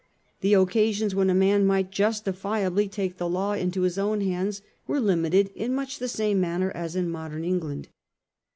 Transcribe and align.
The 0.39 0.55
occasions 0.55 1.13
when 1.13 1.29
a 1.29 1.35
man 1.35 1.63
might 1.63 1.91
justi 1.91 2.31
fiably 2.31 2.89
take 2.89 3.17
the 3.17 3.29
law 3.29 3.53
into 3.53 3.83
his 3.83 3.99
own 3.99 4.21
hands 4.21 4.63
were 4.87 4.99
limited 4.99 5.51
in 5.53 5.75
much 5.75 5.99
the 5.99 6.07
same 6.07 6.41
manner 6.41 6.71
as 6.71 6.95
in 6.95 7.07
modern 7.07 7.43
England. 7.45 7.89